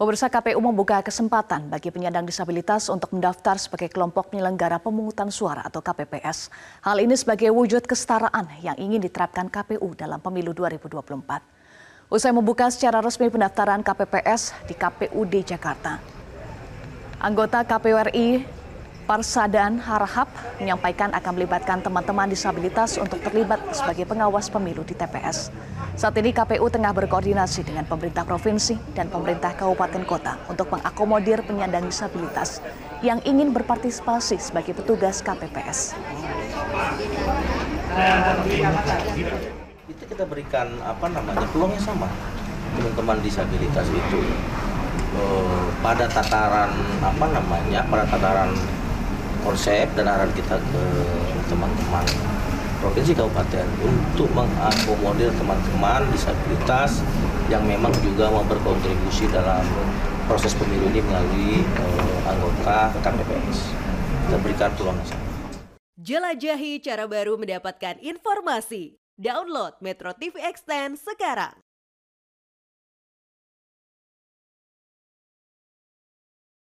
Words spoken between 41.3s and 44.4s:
peluangnya sama teman-teman disabilitas itu